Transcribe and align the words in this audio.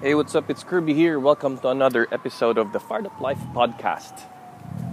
Hey, 0.00 0.14
what's 0.14 0.34
up? 0.34 0.50
It's 0.50 0.64
Kirby 0.64 0.92
here. 0.92 1.18
Welcome 1.18 1.56
to 1.58 1.68
another 1.68 2.06
episode 2.12 2.58
of 2.58 2.72
the 2.72 2.80
Fired 2.80 3.06
Up 3.06 3.20
Life 3.20 3.38
podcast. 3.54 4.22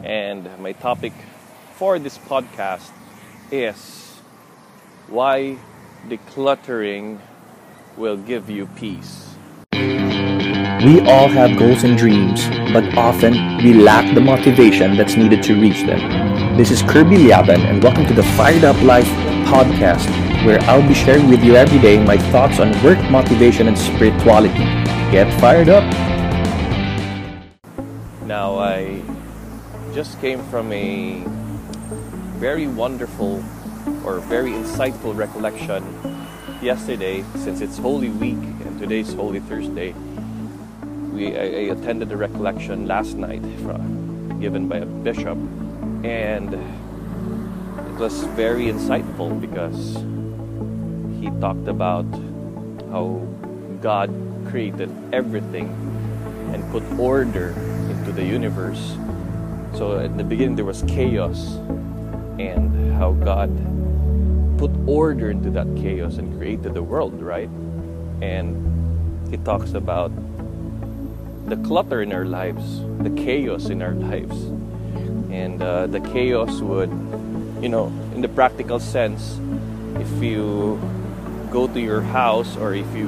And 0.04 0.48
my 0.60 0.72
topic 0.72 1.12
for 1.74 2.00
this 2.00 2.18
podcast 2.18 2.92
is 3.52 4.22
why 5.08 5.58
decluttering 6.08 7.20
will 7.98 8.16
give 8.16 8.50
you 8.50 8.68
peace. 8.68 9.36
We 9.74 11.02
all 11.02 11.28
have 11.28 11.58
goals 11.58 11.84
and 11.84 11.98
dreams, 11.98 12.48
but 12.72 12.86
often 12.96 13.58
we 13.58 13.74
lack 13.74 14.16
the 14.16 14.22
motivation 14.22 14.96
that's 14.96 15.18
needed 15.18 15.44
to 15.44 15.60
reach 15.60 15.84
them. 15.84 16.56
This 16.56 16.72
is 16.72 16.82
Kirby 16.84 17.18
Liaban, 17.18 17.60
and 17.66 17.84
welcome 17.84 18.06
to 18.06 18.14
the 18.14 18.24
Fired 18.38 18.64
Up 18.64 18.82
Life 18.84 19.10
podcast, 19.52 20.08
where 20.46 20.62
I'll 20.70 20.88
be 20.88 20.94
sharing 20.94 21.28
with 21.28 21.44
you 21.44 21.56
every 21.56 21.80
day 21.80 22.02
my 22.04 22.18
thoughts 22.18 22.60
on 22.60 22.72
work, 22.84 23.00
motivation, 23.12 23.68
and 23.68 23.78
spirituality. 23.78 24.81
Get 25.12 25.28
fired 25.42 25.68
up! 25.68 25.84
Now, 28.26 28.58
I 28.58 29.02
just 29.94 30.22
came 30.22 30.42
from 30.46 30.72
a 30.72 31.22
very 32.40 32.66
wonderful 32.68 33.44
or 34.06 34.22
very 34.22 34.52
insightful 34.52 35.14
recollection 35.14 35.84
yesterday, 36.62 37.26
since 37.36 37.60
it's 37.60 37.78
Holy 37.78 38.08
Week 38.08 38.38
and 38.38 38.80
today's 38.80 39.12
Holy 39.12 39.42
Thursday. 39.42 39.94
We, 41.12 41.36
I, 41.36 41.42
I 41.42 41.76
attended 41.76 42.10
a 42.14 42.16
recollection 42.16 42.88
last 42.88 43.18
night 43.18 43.44
from, 43.64 44.40
given 44.40 44.70
by 44.70 44.78
a 44.78 44.86
bishop, 44.86 45.38
and 46.06 46.54
it 46.54 48.00
was 48.00 48.24
very 48.40 48.68
insightful 48.68 49.42
because 49.42 49.98
he 51.20 51.30
talked 51.42 51.68
about 51.68 52.06
how 52.92 53.28
God 53.82 54.31
created 54.50 54.92
everything 55.14 55.70
and 56.54 56.64
put 56.72 56.84
order 57.00 57.50
into 57.90 58.12
the 58.12 58.24
universe. 58.24 58.98
So 59.76 60.00
at 60.00 60.18
the 60.18 60.24
beginning 60.24 60.56
there 60.56 60.66
was 60.66 60.84
chaos 60.84 61.56
and 62.40 62.94
how 62.94 63.14
God 63.14 63.50
put 64.58 64.72
order 64.86 65.32
into 65.32 65.50
that 65.52 65.68
chaos 65.76 66.18
and 66.18 66.38
created 66.38 66.74
the 66.74 66.84
world, 66.84 67.22
right? 67.22 67.50
And 68.22 69.30
he 69.30 69.38
talks 69.38 69.74
about 69.74 70.12
the 71.48 71.58
clutter 71.58 72.02
in 72.02 72.14
our 72.14 72.26
lives, 72.26 72.82
the 73.00 73.10
chaos 73.10 73.70
in 73.70 73.82
our 73.82 73.94
lives. 73.94 74.36
And 75.32 75.62
uh, 75.62 75.88
the 75.88 76.00
chaos 76.00 76.62
would, 76.62 76.92
you 77.62 77.70
know, 77.70 77.88
in 78.14 78.22
the 78.22 78.30
practical 78.30 78.80
sense, 78.80 79.40
if 79.96 80.22
you 80.22 80.80
go 81.52 81.68
to 81.68 81.80
your 81.80 82.02
house 82.02 82.56
or 82.58 82.74
if 82.74 82.88
you 82.96 83.08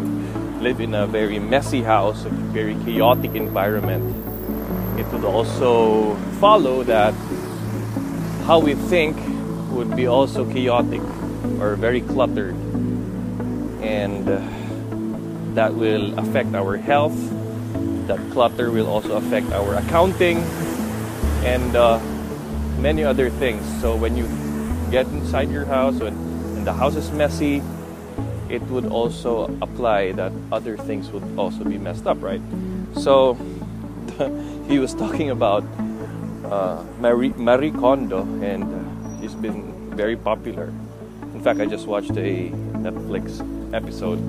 live 0.64 0.80
in 0.80 0.96
a 0.96 1.06
very 1.06 1.40
messy 1.40 1.82
house, 1.82 2.24
a 2.24 2.30
very 2.30 2.74
chaotic 2.86 3.36
environment, 3.36 4.02
it 4.98 5.06
would 5.12 5.26
also 5.26 6.16
follow 6.40 6.84
that 6.84 7.14
how 8.48 8.60
we 8.60 8.74
think 8.74 9.18
would 9.72 9.94
be 9.94 10.08
also 10.08 10.50
chaotic 10.54 11.02
or 11.60 11.76
very 11.76 12.00
cluttered. 12.00 12.56
And 13.84 14.24
uh, 14.30 14.40
that 15.54 15.74
will 15.74 16.18
affect 16.18 16.56
our 16.56 16.78
health. 16.78 17.18
That 18.08 18.20
clutter 18.32 18.72
will 18.72 18.88
also 18.88 19.18
affect 19.18 19.52
our 19.52 19.76
accounting 19.76 20.38
and 21.44 21.76
uh, 21.76 22.00
many 22.80 23.04
other 23.04 23.30
things. 23.30 23.68
So 23.82 23.98
when 23.98 24.16
you 24.16 24.32
get 24.92 25.08
inside 25.08 25.52
your 25.52 25.66
house 25.66 26.00
and, 26.00 26.16
and 26.56 26.66
the 26.66 26.74
house 26.74 26.96
is 26.96 27.12
messy, 27.12 27.62
it 28.54 28.62
would 28.70 28.86
also 28.86 29.46
apply 29.64 30.12
that 30.12 30.32
other 30.52 30.78
things 30.78 31.10
would 31.10 31.24
also 31.40 31.64
be 31.64 31.80
messed 31.80 32.06
up, 32.06 32.22
right? 32.22 32.42
So 33.02 33.34
he 34.68 34.78
was 34.78 34.94
talking 34.94 35.32
about 35.32 35.64
uh, 36.46 36.84
Marie, 37.00 37.34
Marie 37.36 37.72
Kondo, 37.72 38.22
and 38.44 38.64
uh, 38.64 39.22
she's 39.22 39.34
been 39.34 39.90
very 39.96 40.16
popular. 40.16 40.72
In 41.34 41.42
fact, 41.42 41.60
I 41.62 41.66
just 41.66 41.88
watched 41.88 42.12
a 42.12 42.52
Netflix 42.78 43.42
episode 43.74 44.22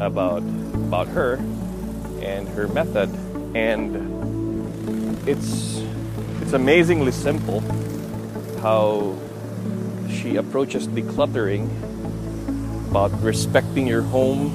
about 0.00 0.42
about 0.90 1.06
her 1.06 1.34
and 2.22 2.48
her 2.48 2.66
method, 2.66 3.08
and 3.54 3.94
it's 5.28 5.78
it's 6.42 6.54
amazingly 6.54 7.12
simple 7.12 7.60
how 8.62 9.14
she 10.10 10.36
approaches 10.36 10.88
decluttering 10.88 11.70
about 12.90 13.14
respecting 13.22 13.86
your 13.86 14.02
home 14.02 14.50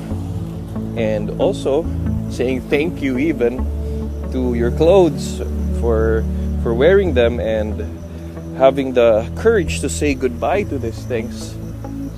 and 1.00 1.30
also 1.40 1.88
saying 2.30 2.60
thank 2.68 3.02
you 3.02 3.18
even 3.18 3.64
to 4.32 4.56
your 4.56 4.72
clothes 4.72 5.40
for 5.80 6.20
for 6.62 6.74
wearing 6.74 7.14
them 7.14 7.40
and 7.40 7.80
having 8.58 8.94
the 8.94 9.24
courage 9.38 9.80
to 9.80 9.88
say 9.88 10.14
goodbye 10.14 10.64
to 10.64 10.78
these 10.78 11.00
things 11.06 11.56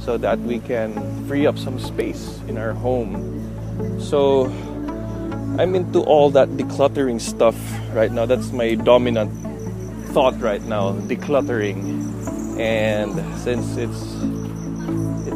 so 0.02 0.18
that 0.18 0.40
we 0.40 0.58
can 0.58 0.90
free 1.28 1.46
up 1.46 1.58
some 1.58 1.78
space 1.78 2.42
in 2.48 2.58
our 2.58 2.74
home. 2.74 3.22
So 4.00 4.46
i'm 5.62 5.76
into 5.76 6.02
all 6.02 6.30
that 6.32 6.50
decluttering 6.58 7.22
stuff 7.22 7.58
right 7.94 8.12
now. 8.12 8.26
That's 8.26 8.52
my 8.52 8.74
dominant 8.74 9.30
thought 10.18 10.40
right 10.42 10.64
now 10.64 10.94
decluttering. 11.06 11.78
And 12.58 13.14
since 13.38 13.78
it's 13.78 14.02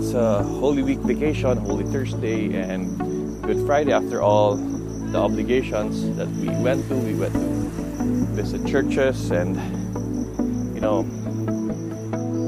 it's 0.02 0.14
a 0.16 0.42
Holy 0.42 0.82
Week 0.82 0.98
vacation, 1.06 1.58
Holy 1.58 1.86
Thursday, 1.86 2.58
and 2.58 2.98
Good 3.44 3.64
Friday. 3.68 3.94
After 3.94 4.20
all 4.20 4.56
the 4.56 5.20
obligations 5.20 6.18
that 6.18 6.28
we 6.42 6.50
went 6.50 6.90
to, 6.90 6.96
we 6.96 7.14
went 7.14 7.34
to 7.34 7.46
visit 8.34 8.66
churches 8.66 9.30
and 9.30 9.54
you 10.74 10.82
know 10.82 11.06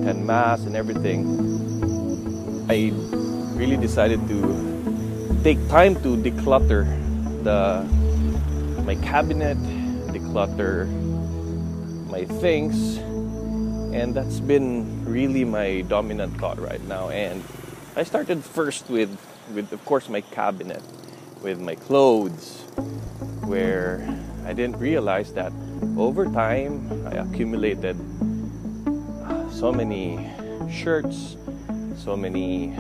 attend 0.02 0.26
mass 0.26 0.66
and 0.66 0.76
everything. 0.76 1.30
I 2.74 2.90
really 3.54 3.78
decided 3.78 4.28
to 4.30 5.38
take 5.44 5.62
time 5.70 5.94
to 6.02 6.18
declutter 6.18 6.90
the 7.46 7.86
my 8.82 8.96
cabinet, 9.06 9.62
declutter 10.10 10.90
my 12.10 12.26
things 12.42 12.98
and 13.94 14.16
that's 14.16 14.40
been 14.40 14.93
really 15.04 15.44
my 15.44 15.82
dominant 15.88 16.38
thought 16.40 16.60
right 16.60 16.82
now 16.88 17.10
and 17.10 17.44
i 17.96 18.04
started 18.04 18.44
first 18.44 18.90
with 18.90 19.12
with 19.54 19.72
of 19.72 19.84
course 19.86 20.10
my 20.10 20.22
cabinet 20.22 20.82
with 21.42 21.60
my 21.60 21.76
clothes 21.76 22.64
where 23.44 24.02
i 24.46 24.54
didn't 24.54 24.78
realize 24.78 25.34
that 25.34 25.52
over 25.98 26.26
time 26.26 26.88
i 27.08 27.16
accumulated 27.20 27.98
so 29.52 29.72
many 29.72 30.32
shirts 30.72 31.36
so 31.98 32.16
many 32.16 32.72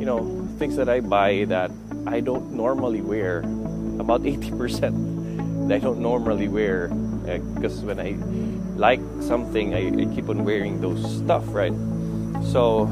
you 0.00 0.06
know 0.06 0.48
things 0.58 0.76
that 0.76 0.88
i 0.88 1.00
buy 1.00 1.44
that 1.48 1.70
i 2.06 2.20
don't 2.20 2.52
normally 2.52 3.00
wear. 3.00 3.44
About 4.00 4.22
80% 4.22 5.68
that 5.68 5.76
i 5.76 5.78
don't 5.78 6.00
normally 6.00 6.48
wear 6.48 6.88
because 7.54 7.84
uh, 7.84 7.86
when 7.86 8.00
i 8.00 8.12
like 8.82 8.98
something, 9.22 9.78
I, 9.78 9.94
I, 9.94 10.04
keep 10.12 10.28
on 10.28 10.42
wearing 10.42 10.80
those 10.80 10.98
stuff, 11.22 11.46
right? 11.54 11.72
So 12.50 12.90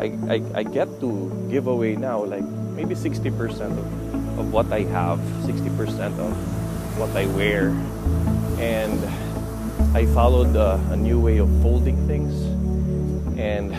I, 0.00 0.16
I, 0.32 0.36
I 0.54 0.62
get 0.64 0.88
to 1.04 1.28
give 1.52 1.66
away 1.66 1.96
now 1.96 2.24
like 2.24 2.42
maybe 2.72 2.94
60% 2.94 3.28
of, 3.76 4.38
of 4.40 4.50
what 4.50 4.72
I 4.72 4.88
have, 4.96 5.20
60% 5.44 6.16
of 6.16 6.32
what 6.96 7.12
I 7.12 7.26
wear. 7.36 7.76
And 8.56 8.96
I 9.94 10.06
followed 10.16 10.56
a, 10.56 10.80
a 10.88 10.96
new 10.96 11.20
way 11.20 11.44
of 11.44 11.52
folding 11.60 12.00
things. 12.08 12.32
And, 13.36 13.76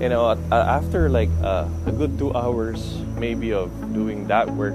you 0.00 0.08
know, 0.08 0.40
after 0.50 1.10
like 1.10 1.28
a, 1.44 1.68
a 1.84 1.92
good 1.92 2.18
two 2.18 2.32
hours 2.32 2.96
maybe 3.20 3.52
of 3.52 3.68
doing 3.92 4.26
that 4.28 4.48
work, 4.48 4.72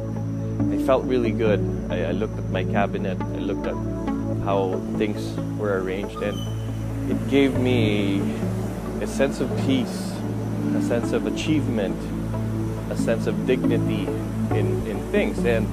I 0.69 0.77
felt 0.85 1.05
really 1.05 1.31
good. 1.31 1.57
I, 1.89 2.09
I 2.09 2.11
looked 2.11 2.37
at 2.37 2.51
my 2.51 2.63
cabinet, 2.63 3.17
I 3.19 3.41
looked 3.41 3.65
at 3.65 3.73
how 4.43 4.79
things 4.97 5.35
were 5.57 5.81
arranged 5.81 6.21
and 6.21 6.37
it 7.11 7.29
gave 7.29 7.57
me 7.59 8.21
a 9.01 9.07
sense 9.07 9.39
of 9.39 9.49
peace 9.65 10.11
a 10.75 10.81
sense 10.81 11.11
of 11.11 11.27
achievement 11.27 11.97
a 12.89 12.97
sense 12.97 13.27
of 13.27 13.47
dignity 13.47 14.07
in, 14.51 14.85
in 14.87 14.99
things. 15.11 15.39
And 15.45 15.67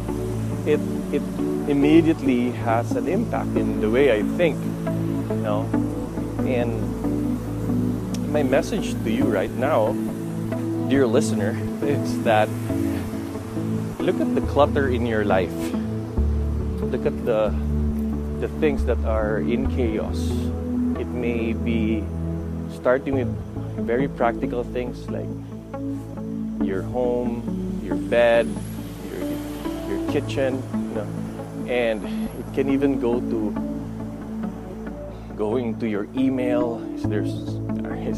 it 0.67 0.81
it 1.13 1.23
immediately 1.69 2.51
has 2.51 2.93
an 2.93 3.07
impact 3.09 3.57
in 3.57 3.81
the 3.81 3.91
way 3.91 4.13
I 4.13 4.23
think 4.37 4.57
you 5.31 5.43
know. 5.45 5.69
And 6.47 6.73
my 8.33 8.43
message 8.43 8.95
to 9.05 9.11
you 9.11 9.25
right 9.25 9.51
now 9.51 9.93
dear 10.89 11.07
listener 11.07 11.59
is 11.83 12.23
that 12.25 12.49
look 13.99 14.19
at 14.21 14.35
the 14.35 14.43
clutter 14.49 14.89
in 14.89 15.07
your 15.07 15.25
life. 15.25 15.59
Look 16.81 17.07
at 17.07 17.25
the 17.25 17.55
the 18.41 18.49
things 18.61 18.85
that 18.87 18.99
are 19.05 19.39
in 19.39 19.69
chaos. 19.77 20.31
It 20.99 21.07
may 21.07 21.53
be 21.53 22.03
starting 22.73 23.15
with 23.15 23.29
very 23.87 24.09
practical 24.09 24.65
things 24.65 25.09
like 25.11 25.29
your 26.67 26.83
home, 26.83 27.81
your 27.85 27.97
bed, 27.97 28.49
your 29.89 30.13
kitchen, 30.13 30.63
you 30.73 30.95
know, 30.95 31.09
and 31.69 32.01
it 32.41 32.55
can 32.55 32.71
even 32.71 32.99
go 32.99 33.21
to 33.21 33.53
going 35.37 35.79
to 35.81 35.89
your 35.89 36.09
email. 36.17 36.81
Is 36.97 37.03
there's 37.05 37.61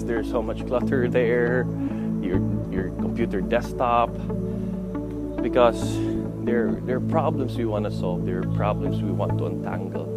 there 0.04 0.24
so 0.24 0.42
much 0.42 0.66
clutter 0.66 1.08
there? 1.08 1.66
Your 2.22 2.40
your 2.70 2.90
computer 3.02 3.40
desktop 3.40 4.10
because 5.42 5.78
there 6.44 6.78
there 6.84 6.96
are 6.96 7.08
problems 7.08 7.56
we 7.56 7.64
want 7.64 7.84
to 7.84 7.90
solve. 7.90 8.26
There 8.26 8.40
are 8.40 8.50
problems 8.56 9.02
we 9.02 9.10
want 9.10 9.38
to 9.38 9.46
untangle, 9.46 10.08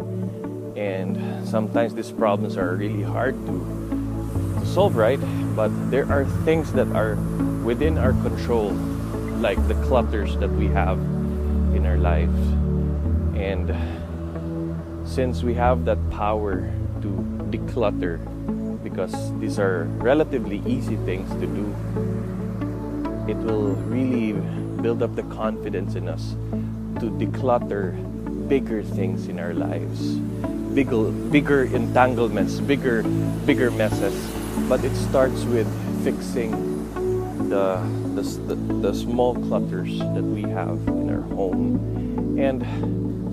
and 0.76 1.16
sometimes 1.46 1.94
these 1.94 2.10
problems 2.10 2.56
are 2.56 2.74
really 2.76 3.02
hard 3.02 3.34
to, 3.46 3.54
to 4.60 4.66
solve, 4.66 4.96
right? 4.96 5.20
But 5.54 5.70
there 5.90 6.10
are 6.10 6.24
things 6.44 6.72
that 6.72 6.88
are 6.92 7.16
within 7.64 7.98
our 7.98 8.12
control, 8.26 8.72
like 9.40 9.58
the 9.68 9.74
clutters 9.86 10.36
that 10.38 10.50
we 10.50 10.66
have 10.68 10.98
in 11.74 11.86
our 11.86 11.98
lives, 11.98 12.38
and 13.36 13.70
since 15.06 15.42
we 15.42 15.54
have 15.54 15.84
that 15.84 15.98
power 16.10 16.68
to 17.02 17.08
declutter 17.50 18.18
because 18.82 19.14
these 19.40 19.58
are 19.58 19.84
relatively 19.98 20.62
easy 20.66 20.96
things 21.02 21.28
to 21.40 21.46
do 21.46 21.66
it 23.28 23.36
will 23.38 23.74
really 23.90 24.32
build 24.86 25.02
up 25.02 25.16
the 25.16 25.34
confidence 25.34 25.96
in 25.96 26.06
us 26.06 26.36
to 27.02 27.10
declutter 27.18 27.90
bigger 28.46 28.84
things 28.84 29.26
in 29.26 29.40
our 29.40 29.52
lives. 29.52 30.14
Bigger 30.78 31.10
bigger 31.10 31.64
entanglements 31.64 32.60
bigger 32.60 33.02
bigger 33.50 33.72
messes. 33.72 34.14
But 34.68 34.84
it 34.84 34.94
starts 34.94 35.42
with 35.42 35.66
fixing 36.04 36.54
the 37.50 37.82
the, 38.14 38.22
the, 38.80 38.94
small 38.94 39.34
clutters 39.34 39.98
that 39.98 40.22
we 40.22 40.42
have 40.42 40.78
in 40.86 41.10
our 41.10 41.26
home. 41.34 42.38
And 42.38 42.62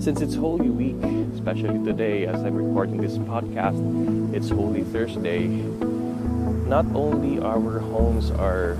since 0.02 0.20
it's 0.20 0.34
Holy 0.34 0.68
Week, 0.68 0.98
especially 1.38 1.78
today 1.86 2.26
as 2.26 2.42
I'm 2.42 2.56
recording 2.56 3.00
this 3.00 3.16
podcast, 3.30 3.78
it's 4.34 4.50
Holy 4.50 4.82
Thursday. 4.82 5.46
Not 6.66 6.84
only 6.94 7.38
our 7.38 7.78
homes 7.78 8.32
are 8.32 8.72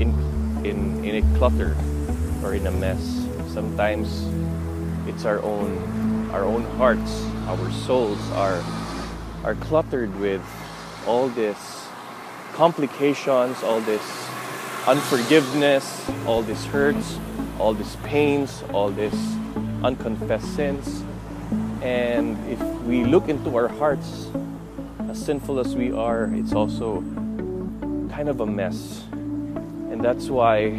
in 0.00 0.16
in 0.64 1.04
in 1.04 1.20
a 1.20 1.24
clutter 1.36 1.76
or 2.46 2.54
in 2.54 2.66
a 2.68 2.70
mess. 2.70 3.26
Sometimes 3.52 4.22
it's 5.08 5.24
our 5.24 5.42
own 5.42 6.30
our 6.30 6.44
own 6.44 6.62
hearts, 6.78 7.24
our 7.48 7.70
souls 7.72 8.20
are 8.32 8.62
are 9.42 9.56
cluttered 9.66 10.14
with 10.20 10.44
all 11.06 11.28
this 11.28 11.88
complications, 12.52 13.62
all 13.64 13.80
this 13.80 14.06
unforgiveness, 14.86 16.08
all 16.26 16.42
these 16.42 16.64
hurts, 16.66 17.18
all 17.58 17.74
these 17.74 17.96
pains, 18.04 18.62
all 18.72 18.90
this 18.90 19.14
unconfessed 19.82 20.54
sins. 20.54 21.02
And 21.82 22.38
if 22.48 22.60
we 22.82 23.04
look 23.04 23.28
into 23.28 23.56
our 23.56 23.68
hearts, 23.68 24.30
as 25.08 25.18
sinful 25.18 25.58
as 25.58 25.74
we 25.74 25.90
are, 25.90 26.30
it's 26.34 26.52
also 26.52 27.00
kind 28.14 28.28
of 28.28 28.40
a 28.40 28.46
mess. 28.46 29.02
And 29.90 30.00
that's 30.02 30.28
why 30.28 30.70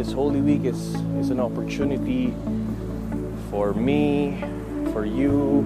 this 0.00 0.14
Holy 0.14 0.40
Week 0.40 0.64
is, 0.64 0.94
is 1.20 1.28
an 1.28 1.38
opportunity 1.38 2.34
for 3.50 3.74
me, 3.74 4.42
for 4.94 5.04
you 5.04 5.60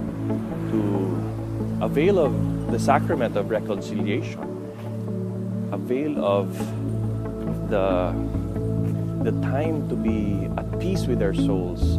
to 0.71 1.79
avail 1.81 2.19
of 2.19 2.69
the 2.69 2.77
sacrament 2.77 3.37
of 3.37 3.49
reconciliation, 3.49 4.41
avail 5.71 6.25
of 6.25 6.51
the, 7.69 8.11
the 9.23 9.31
time 9.41 9.87
to 9.87 9.95
be 9.95 10.49
at 10.57 10.81
peace 10.81 11.05
with 11.05 11.21
our 11.21 11.33
souls, 11.33 11.95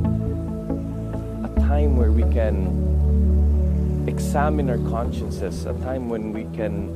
a 1.42 1.60
time 1.60 1.96
where 1.96 2.12
we 2.12 2.24
can 2.34 4.04
examine 4.06 4.68
our 4.68 4.90
consciences, 4.90 5.64
a 5.64 5.72
time 5.80 6.10
when 6.10 6.34
we 6.34 6.44
can 6.54 6.92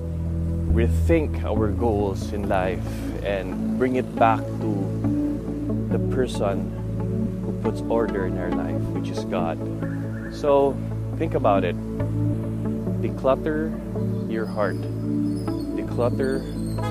rethink 0.75 1.43
our 1.45 1.69
goals 1.69 2.35
in 2.35 2.47
life 2.47 2.85
and 3.25 3.79
bring 3.79 3.97
it 3.97 4.15
back 4.17 4.41
to 4.61 5.20
the 5.91 5.99
person 6.15 6.71
who 7.45 7.53
puts 7.63 7.81
order 7.83 8.27
in 8.27 8.39
our 8.39 8.51
life, 8.51 8.81
which 8.95 9.09
is 9.09 9.25
God. 9.27 9.59
So 10.33 10.77
think 11.19 11.35
about 11.35 11.65
it. 11.65 11.77
Declutter 13.03 13.71
your 14.31 14.47
heart, 14.47 14.81
declutter 15.77 16.41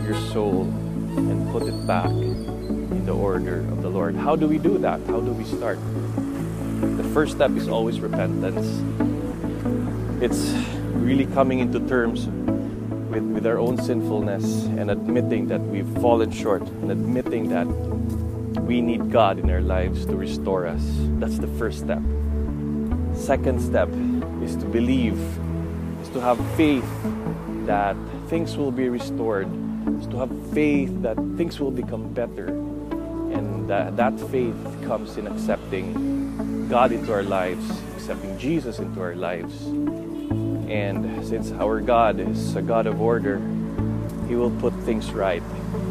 your 0.05 0.15
soul, 0.31 0.63
and 1.17 1.49
put 1.51 1.63
it 1.63 1.87
back 1.87 2.09
in 2.09 3.05
the 3.05 3.15
order 3.15 3.59
of 3.71 3.81
the 3.81 3.89
Lord. 3.89 4.15
How 4.15 4.35
do 4.35 4.47
we 4.47 4.57
do 4.57 4.77
that? 4.79 4.99
How 5.07 5.19
do 5.19 5.31
we 5.31 5.45
start? 5.45 5.79
the 6.79 7.03
first 7.13 7.35
step 7.35 7.51
is 7.51 7.67
always 7.67 7.99
repentance. 7.99 8.65
It's 10.23 10.51
really 10.95 11.25
coming 11.25 11.59
into 11.59 11.79
terms 11.87 12.25
with, 13.09 13.23
with 13.23 13.45
our 13.45 13.57
own 13.57 13.77
sinfulness 13.77 14.65
and 14.65 14.89
admitting 14.89 15.47
that 15.47 15.59
we've 15.59 15.89
fallen 15.99 16.31
short 16.31 16.61
and 16.61 16.91
admitting 16.91 17.49
that 17.49 17.67
we 18.61 18.81
need 18.81 19.11
God 19.11 19.39
in 19.39 19.49
our 19.49 19.61
lives 19.61 20.05
to 20.05 20.15
restore 20.15 20.65
us. 20.65 20.81
That's 21.19 21.37
the 21.37 21.47
first 21.47 21.79
step. 21.79 22.01
Second 23.13 23.61
step 23.61 23.89
is 24.43 24.55
to 24.57 24.65
believe, 24.65 25.19
is 26.01 26.09
to 26.09 26.21
have 26.21 26.39
faith 26.55 26.87
that 27.65 27.95
things 28.27 28.57
will 28.57 28.71
be 28.71 28.89
restored, 28.89 29.47
is 29.99 30.07
to 30.07 30.17
have 30.17 30.31
faith 30.53 30.89
that 31.01 31.17
things 31.37 31.59
will 31.59 31.71
become 31.71 32.13
better. 32.13 32.47
And 32.47 33.69
that, 33.69 33.97
that 33.97 34.19
faith 34.31 34.55
comes 34.85 35.17
in 35.17 35.27
accepting 35.27 36.67
God 36.67 36.91
into 36.91 37.13
our 37.13 37.23
lives, 37.23 37.69
accepting 37.95 38.37
Jesus 38.37 38.79
into 38.79 39.01
our 39.01 39.15
lives. 39.15 39.65
And 40.69 41.25
since 41.25 41.51
our 41.51 41.81
God 41.81 42.19
is 42.19 42.55
a 42.55 42.61
God 42.61 42.87
of 42.87 43.01
order, 43.01 43.37
He 44.27 44.35
will 44.35 44.51
put 44.51 44.73
things 44.85 45.11
right 45.11 45.43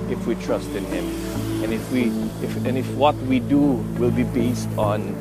if 0.09 0.27
we 0.27 0.35
trust 0.37 0.71
in 0.71 0.85
Him. 0.87 1.28
And 1.63 1.73
if 1.73 1.91
we 1.91 2.13
if 2.43 2.55
and 2.65 2.79
if 2.79 2.89
what 2.95 3.17
we 3.27 3.41
do 3.41 3.83
will 3.99 4.11
be 4.11 4.25
based 4.25 4.69
on 4.79 5.15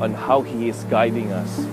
on 0.00 0.14
how 0.14 0.42
He 0.42 0.68
is 0.68 0.84
guiding 0.90 1.32
us, 1.32 1.66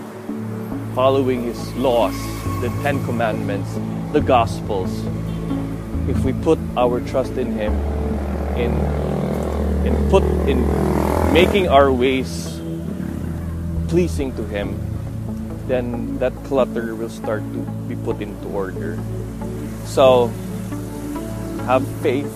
following 0.96 1.44
His 1.44 1.60
laws, 1.76 2.16
the 2.62 2.70
Ten 2.82 3.04
Commandments, 3.06 3.70
the 4.14 4.22
Gospels, 4.22 4.92
if 6.08 6.24
we 6.24 6.34
put 6.34 6.58
our 6.78 7.02
trust 7.02 7.38
in 7.38 7.52
Him, 7.52 7.74
in 8.56 8.72
in 9.84 9.94
put 10.10 10.24
in 10.48 10.64
making 11.34 11.68
our 11.68 11.92
ways 11.92 12.60
pleasing 13.90 14.34
to 14.38 14.46
Him, 14.46 14.78
then 15.68 16.18
that 16.20 16.34
clutter 16.46 16.96
will 16.96 17.10
start 17.10 17.42
to 17.54 17.60
be 17.88 17.96
put 17.96 18.22
into 18.22 18.48
order. 18.50 18.98
So, 19.86 20.28
have 21.66 21.86
faith. 22.02 22.30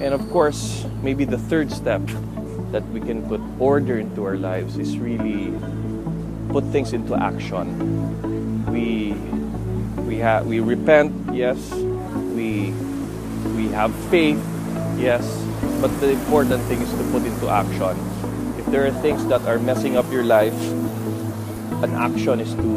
And 0.00 0.12
of 0.12 0.28
course, 0.30 0.84
maybe 1.02 1.24
the 1.24 1.38
third 1.38 1.70
step 1.70 2.02
that 2.72 2.82
we 2.90 3.00
can 3.00 3.22
put 3.28 3.40
order 3.58 3.98
into 3.98 4.24
our 4.24 4.36
lives 4.36 4.78
is 4.78 4.98
really 4.98 5.54
put 6.50 6.64
things 6.74 6.92
into 6.92 7.14
action. 7.14 7.70
We 8.70 9.14
we 10.06 10.18
have 10.18 10.46
we 10.46 10.60
repent, 10.60 11.14
yes. 11.32 11.58
We 12.34 12.74
we 13.54 13.68
have 13.70 13.94
faith, 14.10 14.42
yes. 14.98 15.22
But 15.80 15.94
the 16.00 16.10
important 16.10 16.62
thing 16.66 16.82
is 16.82 16.90
to 16.90 17.04
put 17.12 17.22
into 17.24 17.48
action 17.48 17.94
If 18.58 18.66
there 18.72 18.86
are 18.86 18.94
things 19.02 19.24
that 19.26 19.42
are 19.46 19.58
messing 19.58 19.96
up 19.96 20.10
your 20.10 20.24
life, 20.24 20.56
an 21.84 21.92
action 21.94 22.40
is 22.40 22.54
to 22.54 22.70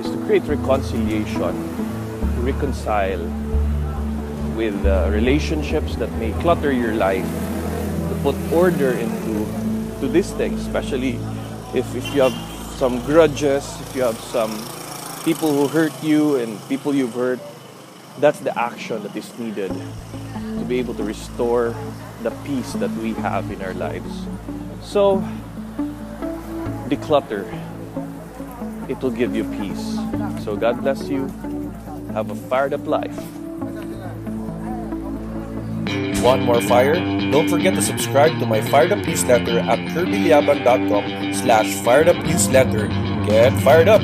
is 0.00 0.08
to 0.08 0.18
create 0.24 0.44
reconciliation, 0.48 1.52
to 1.52 2.40
reconcile 2.40 3.20
with 4.60 4.84
uh, 4.84 5.08
relationships 5.08 5.96
that 5.96 6.12
may 6.20 6.32
clutter 6.44 6.70
your 6.70 6.92
life, 6.92 7.24
to 8.12 8.14
put 8.20 8.36
order 8.52 8.92
into 8.92 9.48
to 10.00 10.06
these 10.06 10.32
things, 10.36 10.60
especially 10.60 11.16
if, 11.72 11.88
if 11.96 12.04
you 12.12 12.20
have 12.20 12.36
some 12.76 13.00
grudges, 13.06 13.64
if 13.80 13.96
you 13.96 14.02
have 14.02 14.20
some 14.20 14.52
people 15.24 15.48
who 15.48 15.66
hurt 15.66 15.96
you 16.04 16.36
and 16.36 16.60
people 16.68 16.94
you've 16.94 17.14
hurt, 17.14 17.40
that's 18.18 18.40
the 18.40 18.52
action 18.52 19.02
that 19.02 19.16
is 19.16 19.32
needed 19.38 19.72
to 19.72 20.64
be 20.68 20.78
able 20.78 20.92
to 20.92 21.04
restore 21.04 21.74
the 22.22 22.30
peace 22.44 22.74
that 22.74 22.90
we 23.00 23.14
have 23.14 23.50
in 23.50 23.62
our 23.62 23.72
lives. 23.72 24.12
So, 24.84 25.24
declutter. 26.92 27.48
It 28.90 29.00
will 29.00 29.16
give 29.16 29.34
you 29.34 29.44
peace. 29.56 29.96
So, 30.44 30.54
God 30.54 30.82
bless 30.82 31.08
you. 31.08 31.28
Have 32.12 32.28
a 32.28 32.34
fired 32.34 32.74
up 32.74 32.86
life. 32.86 33.39
Want 36.22 36.42
more 36.42 36.60
fire? 36.60 36.94
Don't 37.30 37.48
forget 37.48 37.74
to 37.74 37.82
subscribe 37.82 38.38
to 38.40 38.46
my 38.46 38.60
fired 38.60 38.92
up 38.92 38.98
newsletter 38.98 39.58
at 39.58 39.78
kirbyliaban.com 39.88 41.32
slash 41.32 41.74
fired 41.82 42.08
up 42.08 42.16
newsletter. 42.24 42.88
Get 43.26 43.52
fired 43.62 43.88
up! 43.88 44.02